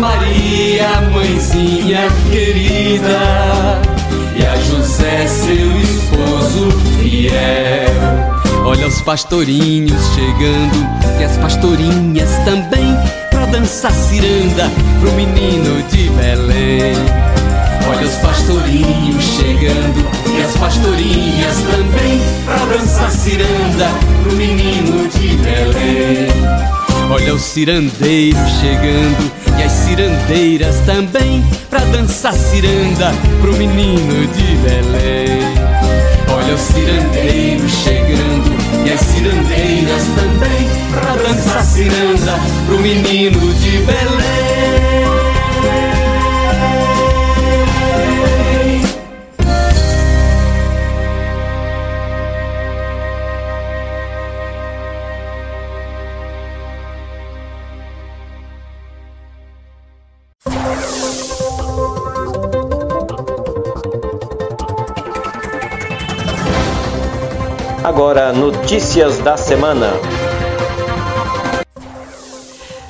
Maria, 0.03 0.99
mãezinha 1.13 2.09
querida, 2.29 3.79
e 4.37 4.45
a 4.45 4.55
José, 4.57 5.25
seu 5.27 5.79
esposo 5.79 6.71
fiel. 6.99 7.33
Olha 8.65 8.85
os 8.85 9.01
pastorinhos 9.01 10.01
chegando 10.13 11.21
e 11.21 11.23
as 11.23 11.37
pastorinhas 11.37 12.29
também 12.43 12.97
pra 13.31 13.45
dançar 13.45 13.93
ciranda 13.93 14.69
pro 14.99 15.13
menino 15.13 15.81
de 15.83 16.09
Belém. 16.09 16.95
Olha 17.87 18.05
os 18.05 18.15
pastorinhos 18.15 19.23
chegando 19.23 20.05
e 20.37 20.43
as 20.43 20.57
pastorinhas 20.57 21.55
também 21.71 22.19
pra 22.43 22.77
dançar 22.77 23.09
ciranda 23.09 23.87
pro 24.21 24.33
menino 24.33 25.07
de 25.07 25.37
Belém. 25.37 26.72
Olha 27.09 27.33
os 27.35 27.41
cirandeiros 27.41 28.49
chegando 28.59 29.31
e 29.59 29.63
as 29.63 29.71
cirandeiras 29.71 30.79
também 30.85 31.43
pra 31.69 31.79
dançar 31.79 32.33
ciranda 32.33 33.11
pro 33.41 33.53
menino 33.53 34.27
de 34.27 34.55
Belém. 34.57 35.39
Olha 36.29 36.55
os 36.55 36.61
cirandeiros 36.61 37.71
chegando 37.71 38.55
e 38.85 38.91
as 38.91 38.99
cirandeiras 38.99 40.03
também 40.15 40.69
pra 40.91 41.15
dançar 41.15 41.63
ciranda 41.63 42.39
pro 42.65 42.79
menino 42.79 43.53
de 43.53 43.77
Belém. 43.79 44.92
Agora, 67.83 68.31
notícias 68.31 69.17
da 69.19 69.35
semana. 69.35 69.91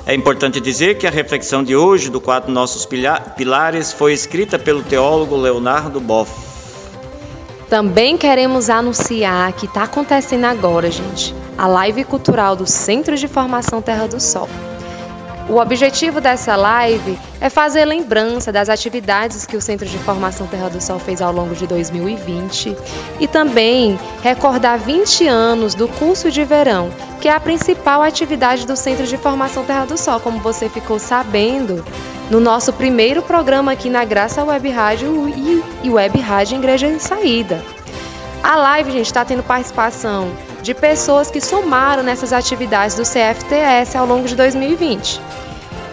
É 0.06 0.14
importante 0.14 0.62
dizer 0.62 1.00
que 1.00 1.08
a 1.08 1.10
reflexão 1.10 1.64
de 1.64 1.76
hoje 1.76 2.12
do 2.12 2.22
quadro 2.22 2.52
Nossos 2.52 2.88
Pilares 3.36 3.92
foi 3.92 4.14
escrita 4.14 4.60
pelo 4.60 4.84
teólogo 4.84 5.36
Leonardo 5.36 6.00
Boff. 6.00 6.32
Também 7.68 8.16
queremos 8.18 8.70
anunciar 8.70 9.52
que 9.54 9.66
está 9.66 9.82
acontecendo 9.84 10.46
agora, 10.46 10.92
gente, 10.92 11.34
a 11.58 11.66
live 11.66 12.04
cultural 12.04 12.56
do 12.56 12.68
Centro 12.68 13.18
de 13.18 13.28
Formação 13.28 13.82
Terra 13.82 14.08
do 14.08 14.20
Sol. 14.20 14.48
O 15.50 15.58
objetivo 15.58 16.22
dessa 16.22 16.56
live 16.56 17.20
é 17.42 17.50
fazer 17.50 17.84
lembrança 17.84 18.52
das 18.52 18.70
atividades 18.70 19.46
que 19.46 19.58
o 19.58 19.62
Centro 19.62 19.86
de 19.86 19.98
Formação 20.00 20.48
Terra 20.48 20.70
do 20.70 20.82
Sol 20.82 20.98
fez 21.00 21.22
ao 21.22 21.34
longo 21.34 21.54
de 21.54 21.68
2020 21.68 22.76
e 23.20 23.28
também 23.28 24.00
recordar 24.22 24.80
20 24.80 25.28
anos 25.28 25.76
do 25.76 25.88
curso 25.88 26.32
de 26.32 26.46
verão, 26.46 26.90
que 27.20 27.28
é 27.28 27.32
a 27.34 27.40
principal 27.42 28.02
atividade 28.02 28.66
do 28.66 28.78
Centro 28.78 29.06
de 29.06 29.18
Formação 29.18 29.66
Terra 29.66 29.86
do 29.86 29.98
Sol, 29.98 30.20
como 30.22 30.40
você 30.40 30.70
ficou 30.70 30.98
sabendo 30.98 31.86
no 32.32 32.40
nosso 32.40 32.72
primeiro 32.72 33.22
programa 33.22 33.74
aqui 33.74 33.90
na 33.90 34.06
Graça 34.06 34.44
Web 34.44 34.70
Rádio 34.70 35.28
e 35.84 35.90
Web 35.90 36.20
Rádio 36.20 36.58
Igreja 36.58 36.88
em 36.88 37.00
Saída. 37.00 37.62
A 38.42 38.56
live, 38.56 38.92
gente, 38.92 39.06
está 39.08 39.26
tendo 39.26 39.44
participação 39.44 40.32
de 40.64 40.74
pessoas 40.74 41.30
que 41.30 41.42
somaram 41.42 42.02
nessas 42.02 42.32
atividades 42.32 42.96
do 42.96 43.04
CFTS 43.04 43.98
ao 43.98 44.08
longo 44.08 44.28
de 44.28 44.36
2020 44.36 45.22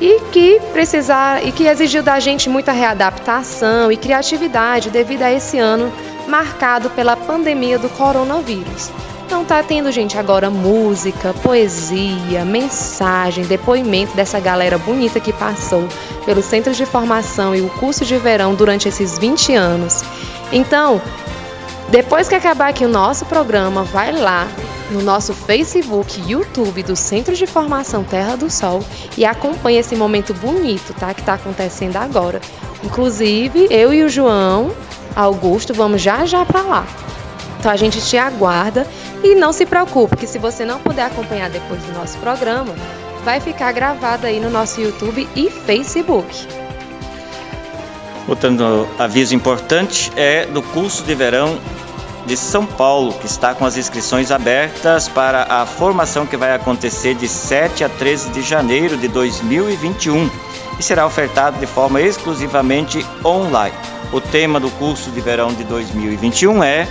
e 0.01 0.21
que 0.31 0.61
precisar 0.73 1.45
e 1.45 1.51
que 1.51 1.67
exigiu 1.67 2.03
da 2.03 2.21
gente 2.21 2.49
muita 2.49 2.73
readaptação 2.73 3.91
e 3.91 3.97
criatividade 3.97 4.89
devido 4.89 5.23
a 5.23 5.33
esse 5.33 5.59
ano 5.59 5.93
marcado 6.29 6.89
pela 6.91 7.17
pandemia 7.17 7.79
do 7.79 7.89
coronavírus. 7.91 8.91
Então 9.27 9.45
tá 9.45 9.63
tendo 9.63 9.93
gente 9.93 10.17
agora 10.17 10.49
música, 10.51 11.35
poesia, 11.43 12.45
mensagem, 12.45 13.45
depoimento 13.45 14.15
dessa 14.17 14.39
galera 14.39 14.79
bonita 14.79 15.21
que 15.21 15.33
passou 15.33 15.87
pelo 16.25 16.43
centro 16.43 16.73
de 16.73 16.87
formação 16.87 17.55
e 17.55 17.61
o 17.61 17.69
curso 17.71 18.05
de 18.05 18.17
verão 18.17 18.55
durante 18.55 18.89
esses 18.89 19.19
20 19.19 19.55
anos. 19.55 20.03
Então, 20.53 21.01
depois 21.91 22.29
que 22.29 22.37
acabar 22.37 22.69
aqui 22.69 22.85
o 22.85 22.89
nosso 22.89 23.27
programa, 23.27 23.83
vai 23.83 24.13
lá 24.13 24.47
no 24.93 25.03
nosso 25.03 25.35
Facebook, 25.35 26.23
YouTube 26.25 26.85
do 26.85 26.95
Centro 26.95 27.35
de 27.35 27.47
Formação 27.49 28.05
Terra 28.05 28.37
do 28.37 28.49
Sol 28.49 28.81
e 29.19 29.25
acompanhe 29.25 29.79
esse 29.79 29.97
momento 29.97 30.33
bonito, 30.35 30.95
tá? 30.95 31.13
Que 31.13 31.21
está 31.21 31.35
acontecendo 31.35 31.97
agora. 31.97 32.41
Inclusive, 32.85 33.67
eu 33.71 33.93
e 33.93 34.05
o 34.05 34.09
João 34.09 34.73
Augusto 35.17 35.75
vamos 35.75 36.01
já 36.01 36.25
já 36.25 36.45
para 36.45 36.63
lá. 36.63 36.87
Então 37.59 37.73
a 37.73 37.77
gente 37.77 38.01
te 38.01 38.17
aguarda 38.17 38.87
e 39.23 39.35
não 39.35 39.53
se 39.53 39.67
preocupe 39.67 40.17
que 40.17 40.29
se 40.29 40.39
você 40.39 40.65
não 40.65 40.79
puder 40.79 41.07
acompanhar 41.07 41.51
depois 41.51 41.83
do 41.83 41.93
nosso 41.93 42.17
programa, 42.19 42.73
vai 43.25 43.41
ficar 43.41 43.73
gravado 43.73 44.27
aí 44.27 44.39
no 44.39 44.49
nosso 44.49 44.81
YouTube 44.81 45.29
e 45.35 45.51
Facebook. 45.51 46.47
Outro 48.31 48.89
aviso 48.97 49.35
importante 49.35 50.13
é 50.15 50.47
do 50.47 50.63
curso 50.63 51.03
de 51.03 51.17
verão 51.17 51.59
de 52.27 52.37
São 52.37 52.65
Paulo, 52.65 53.13
que 53.15 53.27
está 53.27 53.57
com 53.57 53.67
as 53.67 53.77
inscrições 53.77 54.31
abertas 54.31 55.09
para 55.09 55.43
a 55.43 55.67
formação 55.67 56.25
que 56.25 56.37
vai 56.37 56.55
acontecer 56.55 57.17
de 57.17 57.27
7 57.27 57.83
a 57.83 57.89
13 57.89 58.31
de 58.31 58.43
janeiro 58.43 58.97
de 58.97 59.09
2021 59.09 60.31
e 60.79 60.83
será 60.83 61.05
ofertado 61.07 61.59
de 61.59 61.67
forma 61.67 62.01
exclusivamente 62.01 63.05
online. 63.25 63.75
O 64.13 64.21
tema 64.21 64.61
do 64.61 64.71
curso 64.71 65.11
de 65.11 65.21
verão 65.21 65.53
de 65.53 65.65
2021 65.65 66.63
é 66.63 66.87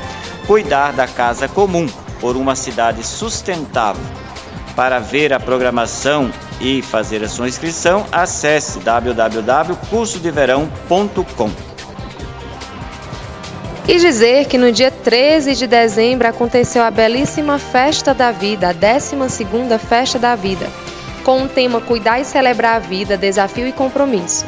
Cuidar 0.45 0.91
da 0.91 1.07
Casa 1.07 1.47
Comum 1.47 1.87
por 2.19 2.35
uma 2.35 2.53
cidade 2.53 3.01
sustentável. 3.01 4.03
Para 4.79 4.99
ver 4.99 5.33
a 5.33 5.39
programação 5.41 6.31
e 6.61 6.81
fazer 6.81 7.21
a 7.21 7.27
sua 7.27 7.49
inscrição, 7.49 8.05
acesse 8.13 8.79
www.cursodeverão.com. 8.79 11.51
E 13.85 13.99
dizer 13.99 14.45
que 14.45 14.57
no 14.57 14.71
dia 14.71 14.89
13 14.89 15.55
de 15.55 15.67
dezembro 15.67 16.29
aconteceu 16.29 16.81
a 16.81 16.89
belíssima 16.89 17.59
Festa 17.59 18.13
da 18.13 18.31
Vida, 18.31 18.69
a 18.69 18.73
12ª 18.73 19.77
Festa 19.77 20.17
da 20.17 20.33
Vida, 20.33 20.69
com 21.25 21.43
o 21.43 21.49
tema 21.49 21.81
Cuidar 21.81 22.21
e 22.21 22.23
Celebrar 22.23 22.77
a 22.77 22.79
Vida, 22.79 23.17
Desafio 23.17 23.67
e 23.67 23.73
Compromisso. 23.73 24.45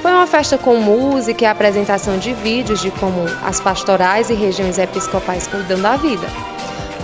Foi 0.00 0.10
uma 0.10 0.26
festa 0.26 0.56
com 0.56 0.76
música 0.76 1.44
e 1.44 1.46
apresentação 1.46 2.16
de 2.16 2.32
vídeos 2.32 2.80
de 2.80 2.90
como 2.92 3.26
as 3.44 3.60
pastorais 3.60 4.30
e 4.30 4.34
regiões 4.34 4.78
episcopais 4.78 5.46
cuidam 5.46 5.78
da 5.82 5.98
vida. 5.98 6.26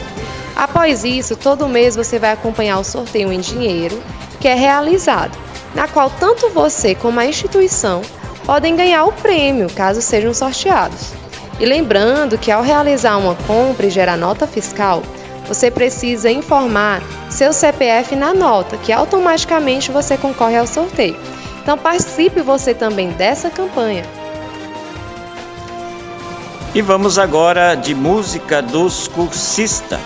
Após 0.55 1.03
isso, 1.03 1.35
todo 1.35 1.69
mês 1.69 1.97
você 1.97 2.19
vai 2.19 2.33
acompanhar 2.33 2.79
o 2.79 2.85
sorteio 2.85 3.33
em 3.33 3.41
dinheiro 3.41 4.01
que 4.39 4.49
é 4.49 4.55
realizado, 4.55 5.37
na 5.75 5.89
qual 5.89 6.11
tanto 6.11 6.51
você 6.51 6.95
como 6.95 7.19
a 7.19 7.27
instituição 7.27 8.03
podem 8.45 8.77
ganhar 8.77 9.05
o 9.05 9.13
prêmio 9.13 9.71
caso 9.71 10.03
sejam 10.03 10.35
sorteados. 10.35 11.13
E 11.59 11.65
lembrando 11.65 12.37
que 12.37 12.51
ao 12.51 12.63
realizar 12.63 13.17
uma 13.17 13.35
compra 13.35 13.87
e 13.87 13.91
gerar 13.91 14.17
nota 14.17 14.47
fiscal, 14.47 15.03
você 15.47 15.71
precisa 15.71 16.31
informar 16.31 17.03
seu 17.31 17.53
CPF 17.53 18.15
na 18.15 18.33
nota, 18.33 18.77
que 18.77 18.93
automaticamente 18.93 19.91
você 19.91 20.17
concorre 20.17 20.57
ao 20.57 20.67
sorteio. 20.67 21.17
Então 21.63 21.79
participe 21.79 22.41
você 22.41 22.75
também 22.75 23.11
dessa 23.11 23.51
campanha. 23.51 24.05
E 26.75 26.81
vamos 26.81 27.19
agora 27.19 27.75
de 27.75 27.95
música 27.95 28.63
dos 28.63 29.07
cursistas. 29.09 30.01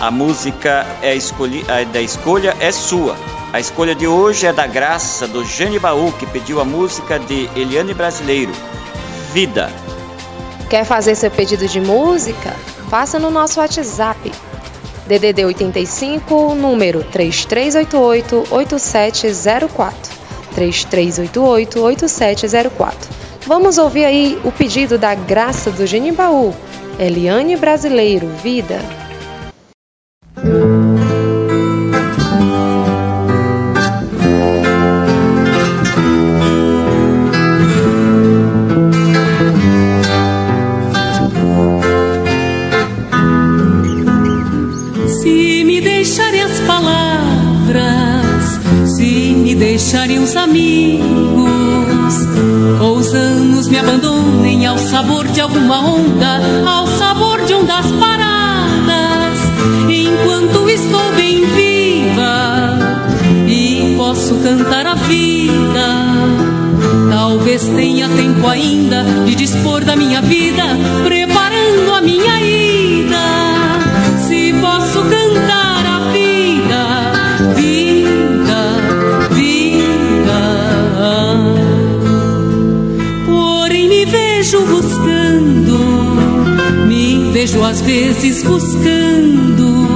A 0.00 0.10
música 0.10 0.86
é 1.02 1.14
escolhi, 1.14 1.64
a 1.68 1.84
da 1.84 2.00
escolha 2.00 2.56
é 2.58 2.72
sua. 2.72 3.16
A 3.52 3.60
escolha 3.60 3.94
de 3.94 4.06
hoje 4.06 4.46
é 4.46 4.52
da 4.52 4.66
graça 4.66 5.28
do 5.28 5.44
Jane 5.44 5.78
Baú, 5.78 6.10
que 6.12 6.26
pediu 6.26 6.60
a 6.60 6.64
música 6.64 7.18
de 7.18 7.48
Eliane 7.54 7.94
Brasileiro, 7.94 8.52
Vida. 9.32 9.70
Quer 10.68 10.84
fazer 10.84 11.14
seu 11.14 11.30
pedido 11.30 11.68
de 11.68 11.80
música? 11.80 12.56
Faça 12.88 13.18
no 13.18 13.30
nosso 13.30 13.60
WhatsApp. 13.60 14.32
DDD 15.06 15.44
85, 15.44 16.54
número 16.54 17.04
3388 17.04 18.46
8704. 18.50 20.12
3388 20.54 21.80
8704. 21.80 23.10
Vamos 23.46 23.76
ouvir 23.76 24.04
aí 24.04 24.38
o 24.44 24.50
pedido 24.50 24.96
da 24.96 25.14
graça 25.14 25.70
do 25.70 25.86
Genibaú. 25.86 26.54
Eliane 26.98 27.56
Brasileiro, 27.56 28.28
vida. 28.42 28.80
Amigos 50.54 50.94
me 53.68 53.78
abandonem 53.78 54.66
ao 54.66 54.78
sabor 54.78 55.26
de 55.28 55.40
alguma 55.40 55.80
onda, 55.80 56.40
ao 56.64 56.86
sabor 56.86 57.44
de 57.44 57.54
ondas 57.54 57.86
paradas, 57.92 59.38
enquanto 59.88 60.68
estou 60.70 61.12
bem 61.16 61.44
viva 61.44 62.78
e 63.48 63.94
posso 63.96 64.36
cantar 64.36 64.86
a 64.86 64.94
vida. 64.94 66.04
Talvez 67.10 67.64
tenha 67.64 68.08
tempo 68.08 68.46
ainda 68.46 69.04
de 69.24 69.34
dispor 69.34 69.84
da 69.84 69.96
minha 69.96 70.22
vida, 70.22 70.73
às 87.74 87.80
vezes 87.80 88.40
buscando 88.44 89.88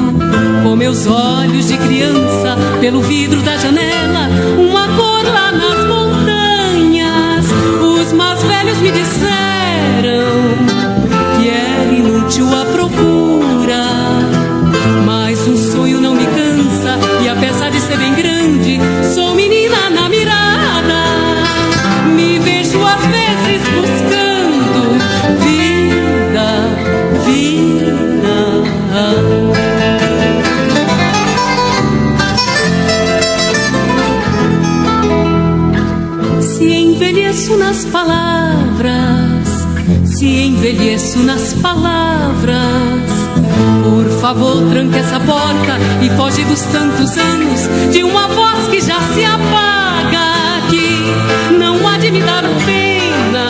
com 0.64 0.74
meus 0.74 1.06
olhos 1.06 1.68
de 1.68 1.76
criança 1.76 2.56
pelo 2.80 3.00
vidro 3.00 3.40
da 3.42 3.56
janela 3.56 4.28
uma 4.58 4.88
cor 4.96 5.22
lá 5.22 5.52
nas 5.52 5.86
montanhas. 5.86 7.46
Os 7.80 8.12
mais 8.14 8.42
velhos 8.42 8.78
me 8.78 8.90
disseram 8.90 10.26
que 11.36 11.48
era 11.48 11.92
inútil 11.92 12.48
a 12.52 12.64
se 40.28 40.42
envelheço 40.42 41.20
nas 41.20 41.54
palavras. 41.54 42.54
Por 43.82 44.20
favor, 44.20 44.62
tranque 44.70 44.98
essa 44.98 45.18
porta 45.20 45.78
e 46.02 46.10
foge 46.10 46.44
dos 46.44 46.60
tantos 46.60 47.16
anos 47.16 47.92
de 47.92 48.04
uma 48.04 48.28
voz 48.28 48.68
que 48.68 48.78
já 48.80 49.00
se 49.14 49.24
apaga, 49.24 50.68
que 50.68 51.56
não 51.58 51.88
há 51.88 51.96
de 51.96 52.10
me 52.10 52.20
dar 52.20 52.42
pena, 52.66 53.48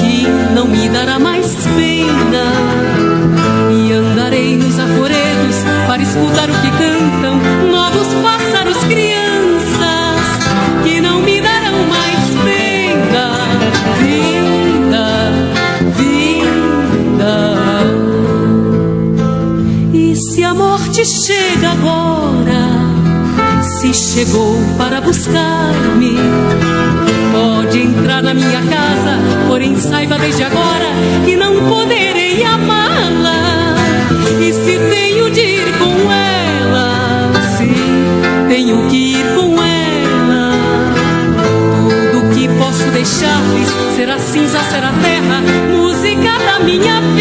que 0.00 0.26
não 0.54 0.66
me 0.68 0.86
dará 0.90 1.18
mais 1.18 1.46
pena. 1.76 2.44
Nos 4.34 4.78
arvoredos 4.78 5.56
para 5.86 6.02
escutar 6.02 6.50
o 6.50 6.54
que 6.60 6.70
cantam 6.72 6.93
chegou 23.94 24.60
para 24.76 25.00
buscar-me. 25.00 26.16
Pode 27.32 27.78
entrar 27.78 28.22
na 28.22 28.34
minha 28.34 28.60
casa, 28.62 29.18
porém 29.46 29.76
saiba 29.78 30.18
desde 30.18 30.42
agora 30.42 30.86
que 31.24 31.36
não 31.36 31.68
poderei 31.68 32.42
amá-la. 32.44 33.76
E 34.40 34.52
se 34.52 34.78
tenho 34.78 35.30
de 35.30 35.40
ir 35.40 35.78
com 35.78 36.12
ela, 36.12 37.32
sim, 37.56 37.74
tenho 38.48 38.88
que 38.88 39.18
ir 39.18 39.26
com 39.36 39.54
ela. 39.62 40.52
Tudo 42.10 42.34
que 42.34 42.48
posso 42.58 42.84
deixar-lhes 42.90 43.68
será 43.96 44.18
cinza, 44.18 44.58
será 44.70 44.92
terra, 45.02 45.40
música 45.70 46.32
da 46.46 46.64
minha 46.64 47.00
vida. 47.00 47.13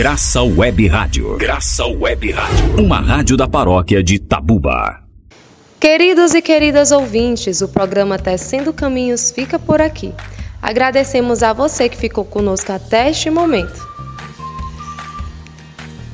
Graça 0.00 0.40
Web 0.42 0.88
Rádio. 0.88 1.36
Graça 1.36 1.84
Web 1.84 2.32
Rádio. 2.32 2.82
Uma 2.82 3.00
rádio 3.00 3.36
da 3.36 3.46
paróquia 3.46 4.02
de 4.02 4.18
Tabuba. 4.18 5.02
Queridos 5.78 6.32
e 6.32 6.40
queridas 6.40 6.90
ouvintes, 6.90 7.60
o 7.60 7.68
programa 7.68 8.18
Tecendo 8.18 8.72
Caminhos 8.72 9.30
fica 9.30 9.58
por 9.58 9.82
aqui. 9.82 10.14
Agradecemos 10.62 11.42
a 11.42 11.52
você 11.52 11.86
que 11.86 11.98
ficou 11.98 12.24
conosco 12.24 12.72
até 12.72 13.10
este 13.10 13.28
momento. 13.28 13.86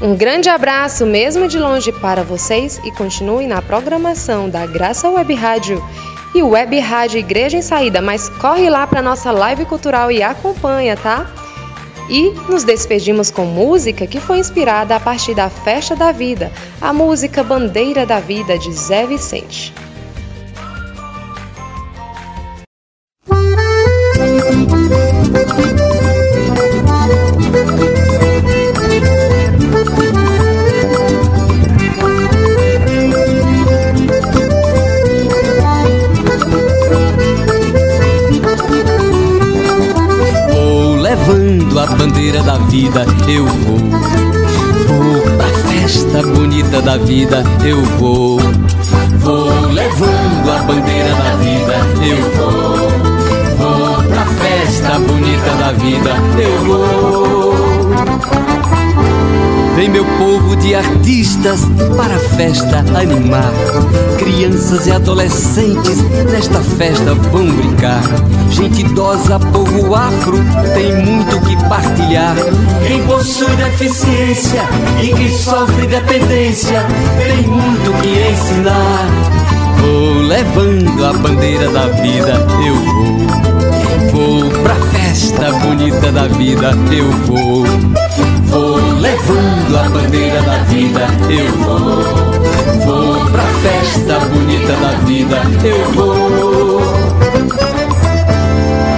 Um 0.00 0.14
grande 0.14 0.48
abraço, 0.48 1.04
mesmo 1.04 1.48
de 1.48 1.58
longe, 1.58 1.90
para 1.90 2.22
vocês 2.22 2.80
e 2.84 2.92
continue 2.92 3.48
na 3.48 3.60
programação 3.60 4.48
da 4.48 4.64
Graça 4.64 5.10
Web 5.10 5.34
Rádio 5.34 5.84
e 6.32 6.40
Web 6.40 6.78
Rádio 6.78 7.18
Igreja 7.18 7.56
em 7.56 7.62
Saída, 7.62 8.00
mas 8.00 8.28
corre 8.28 8.70
lá 8.70 8.86
para 8.86 9.02
nossa 9.02 9.32
live 9.32 9.64
cultural 9.64 10.12
e 10.12 10.22
acompanha, 10.22 10.96
tá? 10.96 11.28
E 12.08 12.30
nos 12.48 12.62
despedimos 12.62 13.32
com 13.32 13.44
música 13.44 14.06
que 14.06 14.20
foi 14.20 14.38
inspirada 14.38 14.94
a 14.94 15.00
partir 15.00 15.34
da 15.34 15.50
Festa 15.50 15.96
da 15.96 16.12
Vida, 16.12 16.52
a 16.80 16.92
música 16.92 17.42
Bandeira 17.42 18.06
da 18.06 18.20
Vida 18.20 18.56
de 18.56 18.72
Zé 18.72 19.04
Vicente. 19.04 19.74
A 41.78 41.86
bandeira 41.86 42.42
da 42.42 42.58
vida, 42.58 43.06
eu 43.28 43.46
vou. 43.46 43.78
Vou 44.88 45.22
pra 45.36 45.46
festa 45.70 46.22
bonita 46.22 46.82
da 46.82 46.96
vida, 46.96 47.44
eu 47.64 47.80
vou. 47.98 48.40
Vou 49.18 49.48
levando 49.70 50.50
a 50.50 50.62
bandeira 50.64 51.14
da 51.14 51.36
vida, 51.36 51.76
eu 52.04 52.20
vou. 52.36 52.88
Vou 53.58 54.02
pra 54.02 54.26
festa 54.26 54.98
bonita 54.98 55.50
da 55.60 55.72
vida, 55.72 56.10
eu 56.42 56.64
vou. 56.64 57.77
Vem 59.78 59.90
meu 59.90 60.04
povo 60.04 60.56
de 60.56 60.74
artistas 60.74 61.60
para 61.96 62.16
a 62.16 62.18
festa 62.18 62.78
animar. 63.00 63.52
Crianças 64.18 64.88
e 64.88 64.90
adolescentes 64.90 66.02
nesta 66.32 66.58
festa 66.58 67.14
vão 67.14 67.46
brincar. 67.46 68.02
Gente 68.50 68.80
idosa, 68.80 69.38
povo 69.38 69.94
afro, 69.94 70.36
tem 70.74 70.96
muito 70.96 71.40
que 71.42 71.56
partilhar. 71.68 72.34
Quem 72.88 73.04
possui 73.04 73.54
deficiência 73.54 74.62
e 75.00 75.14
quem 75.14 75.32
sofre 75.32 75.86
dependência, 75.86 76.84
tem 77.16 77.46
muito 77.46 78.02
que 78.02 78.32
ensinar. 78.32 79.06
Vou 79.80 80.22
levando 80.22 81.06
a 81.06 81.12
bandeira 81.12 81.70
da 81.70 81.86
vida, 81.86 82.44
eu 82.66 82.74
vou. 82.74 84.40
Vou 84.40 84.50
pra 84.60 84.74
festa 84.90 85.52
bonita 85.52 86.10
da 86.10 86.26
vida, 86.26 86.72
eu 86.90 87.12
vou. 87.28 88.07
Levando 89.00 89.78
a 89.78 89.88
bandeira 89.90 90.42
da 90.42 90.58
vida, 90.64 91.06
eu 91.30 91.52
vou. 91.58 92.02
Vou 92.84 93.30
pra 93.30 93.44
festa 93.62 94.18
bonita 94.26 94.72
da 94.72 94.90
vida, 95.04 95.36
eu 95.64 95.92
vou. 95.92 96.82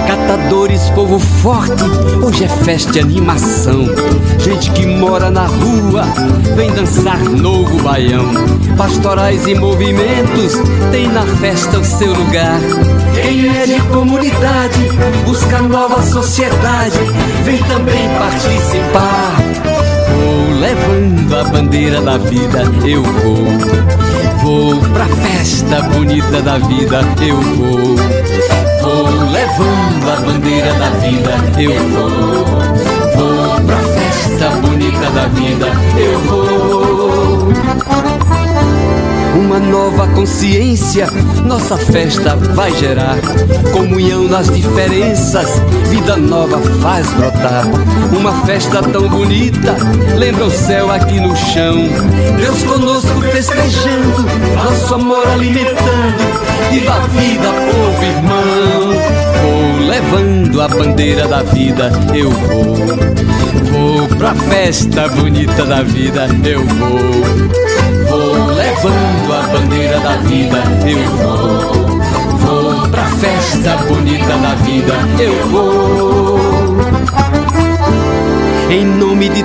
Catadores, 0.07 0.89
povo 0.91 1.19
forte, 1.19 1.83
hoje 2.23 2.45
é 2.45 2.47
festa 2.47 2.97
e 2.97 3.01
animação. 3.01 3.85
Gente 4.39 4.71
que 4.71 4.87
mora 4.87 5.29
na 5.29 5.45
rua, 5.45 6.03
vem 6.55 6.71
dançar 6.71 7.19
novo 7.19 7.79
baião. 7.83 8.25
Pastorais 8.75 9.45
e 9.45 9.53
movimentos, 9.53 10.53
tem 10.91 11.07
na 11.09 11.25
festa 11.37 11.77
o 11.77 11.85
seu 11.85 12.11
lugar. 12.13 12.59
Quem 13.13 13.55
é 13.55 13.65
de 13.67 13.79
comunidade, 13.83 14.89
busca 15.25 15.61
nova 15.61 16.01
sociedade, 16.01 16.97
vem 17.43 17.61
também 17.63 18.09
participar. 18.17 19.70
Vou 20.21 20.53
levando 20.59 21.35
a 21.35 21.43
bandeira 21.45 21.99
da 21.99 22.19
vida, 22.19 22.61
eu 22.85 23.01
vou. 23.01 23.37
Vou 24.43 24.79
pra 24.93 25.07
festa 25.07 25.81
bonita 25.81 26.43
da 26.43 26.59
vida, 26.59 27.01
eu 27.25 27.41
vou. 27.41 27.95
Vou 28.81 29.09
levando 29.31 30.11
a 30.11 30.15
bandeira 30.21 30.71
da 30.73 30.89
vida, 30.99 31.31
eu 31.59 31.73
vou. 31.89 32.45
Vou 33.15 33.61
pra 33.65 33.77
festa 33.77 34.49
bonita 34.61 35.09
da 35.09 35.25
vida, 35.27 35.65
eu 35.97 36.19
vou. 36.19 37.51
Uma 39.41 39.59
nova 39.59 40.07
consciência, 40.09 41.07
nossa 41.45 41.75
festa 41.75 42.35
vai 42.35 42.71
gerar. 42.75 43.17
Comunhão 43.73 44.27
nas 44.27 44.49
diferenças, 44.51 45.59
vida 45.89 46.15
nova 46.15 46.59
faz 46.79 47.11
brotar. 47.13 47.65
Uma 48.17 48.31
festa 48.45 48.83
tão 48.83 49.09
bonita, 49.09 49.75
lembra 50.15 50.45
o 50.45 50.51
céu 50.51 50.91
aqui 50.91 51.19
no 51.19 51.35
chão. 51.35 51.75
Deus 52.37 52.63
conosco 52.63 53.19
festejando, 53.31 54.25
nosso 54.55 54.93
amor 54.93 55.27
alimentando. 55.27 56.21
Viva 56.69 56.93
a 56.93 57.07
vida, 57.07 57.47
povo 57.71 58.03
irmão. 58.05 58.91
Vou 59.41 59.87
levando 59.87 60.61
a 60.61 60.67
bandeira 60.67 61.27
da 61.27 61.41
vida, 61.41 61.91
eu 62.13 62.29
vou. 62.29 62.75
Vou 63.71 64.07
pra 64.17 64.35
festa 64.35 65.09
bonita 65.09 65.65
da 65.65 65.81
vida, 65.81 66.27
eu 66.45 66.63
vou. 66.63 68.00
Levando 68.83 69.33
a 69.33 69.41
bandeira 69.47 69.99
da 69.99 70.15
vida, 70.21 70.57
eu 70.87 71.05
vou. 71.17 71.99
Vou 72.39 72.89
pra 72.89 73.05
festa 73.05 73.77
bonita 73.87 74.35
da 74.37 74.55
vida, 74.55 74.93
eu 75.19 75.47
vou. 75.49 75.80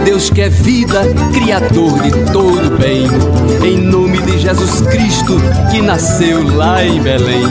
Deus 0.07 0.31
que 0.31 0.41
é 0.41 0.49
vida, 0.49 1.03
Criador 1.35 2.01
de 2.01 2.13
todo 2.31 2.79
bem. 2.79 3.09
Em 3.65 3.77
nome 3.77 4.19
de 4.19 4.39
Jesus 4.39 4.83
Cristo, 4.83 5.35
que 5.69 5.83
nasceu 5.83 6.47
lá 6.55 6.85
em 6.85 7.01
Belém. 7.03 7.43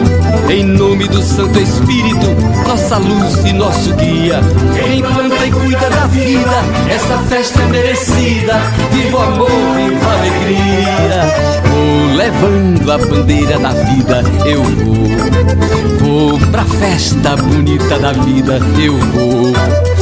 Em 0.49 0.64
nome 0.64 1.06
do 1.10 1.22
Santo 1.22 1.60
Espírito, 1.60 2.28
nossa 2.66 2.97
luz 2.97 3.43
e 3.43 3.51
nosso 3.51 3.93
guia. 3.95 4.39
Quem 4.74 5.01
planta 5.01 5.45
e 5.45 5.51
cuida 5.51 5.89
da 5.89 6.06
vida, 6.06 6.64
essa 6.89 7.18
festa 7.28 7.62
é 7.62 7.66
merecida. 7.66 8.53
Viva 8.93 9.18
o 9.18 9.22
amor, 9.22 9.49
viva 9.76 10.10
a 10.10 10.14
alegria. 10.14 11.24
Vou 11.68 12.16
levando 12.16 12.89
a 12.89 12.97
bandeira 12.97 13.60
da 13.60 13.72
vida, 13.72 14.24
eu 14.45 14.64
vou. 14.64 16.30
Vou 16.30 16.39
pra 16.51 16.64
festa 16.64 17.36
bonita 17.36 17.99
da 17.99 18.14
vida, 18.14 18.62
eu 18.82 18.97
vou. 18.97 19.43
Vou 19.51 19.95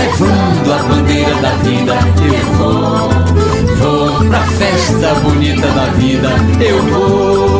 levando 0.00 0.72
a 0.72 0.82
bandeira 0.84 1.34
da 1.36 1.50
vida, 1.56 1.94
eu 2.24 2.44
vou. 2.56 3.10
Vou 3.76 4.28
pra 4.28 4.40
festa 4.46 5.14
bonita 5.20 5.66
da 5.68 5.86
vida, 5.92 6.28
eu 6.60 6.82
vou. 6.84 7.59